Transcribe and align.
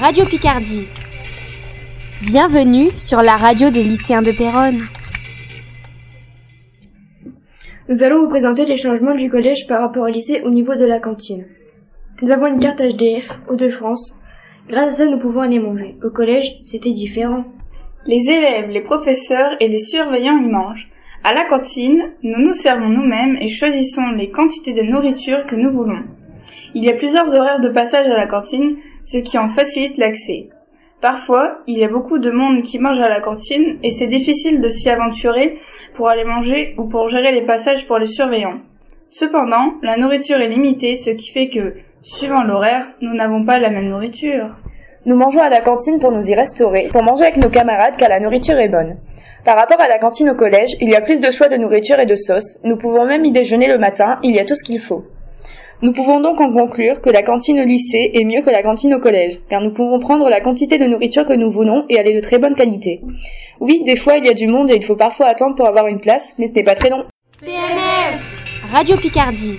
Radio 0.00 0.24
Picardie. 0.24 0.88
Bienvenue 2.22 2.88
sur 2.96 3.22
la 3.22 3.36
radio 3.36 3.70
des 3.70 3.84
lycéens 3.84 4.22
de 4.22 4.32
Péronne. 4.32 4.80
Nous 7.88 8.02
allons 8.02 8.22
vous 8.22 8.28
présenter 8.28 8.64
les 8.64 8.76
changements 8.76 9.14
du 9.14 9.30
collège 9.30 9.66
par 9.68 9.80
rapport 9.80 10.02
au 10.02 10.08
lycée 10.08 10.42
au 10.44 10.50
niveau 10.50 10.74
de 10.74 10.84
la 10.84 10.98
cantine. 10.98 11.46
Nous 12.22 12.30
avons 12.32 12.46
une 12.46 12.58
carte 12.58 12.80
HDF 12.80 13.38
aux 13.48 13.54
de 13.54 13.68
France. 13.68 14.16
Grâce 14.68 14.94
à 14.94 15.04
ça, 15.04 15.06
nous 15.06 15.18
pouvons 15.18 15.42
aller 15.42 15.60
manger. 15.60 15.96
Au 16.02 16.10
collège, 16.10 16.50
c'était 16.64 16.92
différent. 16.92 17.44
Les 18.06 18.30
élèves, 18.30 18.70
les 18.70 18.82
professeurs 18.82 19.52
et 19.60 19.68
les 19.68 19.78
surveillants 19.78 20.38
y 20.38 20.48
mangent. 20.48 20.90
À 21.22 21.32
la 21.32 21.44
cantine, 21.44 22.10
nous 22.22 22.40
nous 22.40 22.52
servons 22.52 22.88
nous-mêmes 22.88 23.36
et 23.40 23.48
choisissons 23.48 24.10
les 24.16 24.30
quantités 24.30 24.72
de 24.72 24.82
nourriture 24.82 25.44
que 25.44 25.56
nous 25.56 25.70
voulons. 25.70 26.02
Il 26.74 26.84
y 26.84 26.90
a 26.90 26.94
plusieurs 26.94 27.34
horaires 27.34 27.60
de 27.60 27.68
passage 27.68 28.06
à 28.06 28.16
la 28.16 28.26
cantine, 28.26 28.76
ce 29.04 29.18
qui 29.18 29.38
en 29.38 29.48
facilite 29.48 29.98
l'accès. 29.98 30.48
Parfois, 31.00 31.58
il 31.66 31.78
y 31.78 31.84
a 31.84 31.88
beaucoup 31.88 32.18
de 32.18 32.30
monde 32.30 32.62
qui 32.62 32.78
mange 32.78 32.98
à 32.98 33.08
la 33.08 33.20
cantine 33.20 33.78
et 33.82 33.90
c'est 33.90 34.06
difficile 34.06 34.60
de 34.60 34.68
s'y 34.70 34.88
aventurer 34.88 35.58
pour 35.92 36.08
aller 36.08 36.24
manger 36.24 36.74
ou 36.78 36.84
pour 36.84 37.08
gérer 37.08 37.30
les 37.30 37.42
passages 37.42 37.86
pour 37.86 37.98
les 37.98 38.06
surveillants. 38.06 38.62
Cependant, 39.08 39.74
la 39.82 39.98
nourriture 39.98 40.40
est 40.40 40.48
limitée, 40.48 40.96
ce 40.96 41.10
qui 41.10 41.30
fait 41.30 41.48
que, 41.48 41.74
suivant 42.00 42.42
l'horaire, 42.42 42.86
nous 43.02 43.12
n'avons 43.12 43.44
pas 43.44 43.58
la 43.58 43.68
même 43.68 43.90
nourriture. 43.90 44.56
Nous 45.04 45.14
mangeons 45.14 45.42
à 45.42 45.50
la 45.50 45.60
cantine 45.60 46.00
pour 46.00 46.10
nous 46.10 46.26
y 46.26 46.34
restaurer, 46.34 46.88
pour 46.90 47.02
manger 47.02 47.24
avec 47.24 47.36
nos 47.36 47.50
camarades 47.50 47.96
car 47.98 48.08
la 48.08 48.20
nourriture 48.20 48.58
est 48.58 48.70
bonne. 48.70 48.96
Par 49.44 49.56
rapport 49.56 49.80
à 49.80 49.88
la 49.88 49.98
cantine 49.98 50.30
au 50.30 50.34
collège, 50.34 50.74
il 50.80 50.88
y 50.88 50.96
a 50.96 51.02
plus 51.02 51.20
de 51.20 51.30
choix 51.30 51.48
de 51.48 51.56
nourriture 51.58 52.00
et 52.00 52.06
de 52.06 52.16
sauces. 52.16 52.58
Nous 52.64 52.78
pouvons 52.78 53.04
même 53.04 53.26
y 53.26 53.30
déjeuner 53.30 53.68
le 53.68 53.76
matin, 53.76 54.18
il 54.22 54.34
y 54.34 54.38
a 54.38 54.46
tout 54.46 54.54
ce 54.54 54.64
qu'il 54.64 54.80
faut. 54.80 55.04
Nous 55.82 55.92
pouvons 55.92 56.20
donc 56.20 56.40
en 56.40 56.52
conclure 56.52 57.00
que 57.00 57.10
la 57.10 57.22
cantine 57.22 57.60
au 57.60 57.64
lycée 57.64 58.10
est 58.14 58.24
mieux 58.24 58.42
que 58.42 58.50
la 58.50 58.62
cantine 58.62 58.94
au 58.94 59.00
collège, 59.00 59.40
car 59.48 59.60
nous 59.60 59.72
pouvons 59.72 59.98
prendre 59.98 60.28
la 60.28 60.40
quantité 60.40 60.78
de 60.78 60.86
nourriture 60.86 61.24
que 61.24 61.32
nous 61.32 61.50
voulons 61.50 61.84
et 61.88 61.96
elle 61.96 62.06
est 62.06 62.14
de 62.14 62.20
très 62.20 62.38
bonne 62.38 62.54
qualité. 62.54 63.00
Oui, 63.60 63.82
des 63.84 63.96
fois 63.96 64.16
il 64.16 64.24
y 64.24 64.28
a 64.28 64.34
du 64.34 64.46
monde 64.46 64.70
et 64.70 64.76
il 64.76 64.84
faut 64.84 64.96
parfois 64.96 65.26
attendre 65.26 65.56
pour 65.56 65.66
avoir 65.66 65.86
une 65.86 66.00
place, 66.00 66.34
mais 66.38 66.46
ce 66.46 66.52
n'est 66.52 66.64
pas 66.64 66.74
très 66.74 66.90
long. 66.90 67.04
PNF 67.40 68.70
Radio 68.72 68.96
Picardie. 68.96 69.58